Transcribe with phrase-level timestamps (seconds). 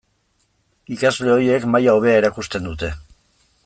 [0.95, 2.95] Ikasle horiek maila hobea erakusten dute.